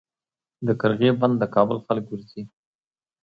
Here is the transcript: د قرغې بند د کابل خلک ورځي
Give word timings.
د 0.65 0.67
قرغې 0.81 1.09
بند 1.19 1.35
د 1.39 1.43
کابل 1.55 1.77
خلک 1.85 2.05
ورځي 2.07 2.41